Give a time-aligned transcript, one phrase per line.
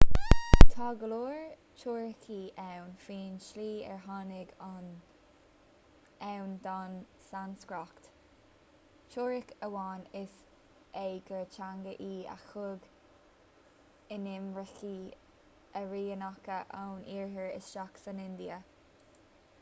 [0.73, 1.41] tá go leor
[1.79, 3.65] teoiricí ann faoin tslí
[3.95, 4.53] ar tháinig
[6.29, 8.07] ann don sanscrait
[9.17, 10.33] teoiric amháin is
[11.03, 12.87] ea gur teanga í a thug
[14.17, 18.57] inimircigh airianacha ón iarthar isteach san india